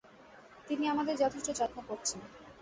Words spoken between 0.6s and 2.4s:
তিনি আমাদের যথেষ্ট যত্ন করছেন।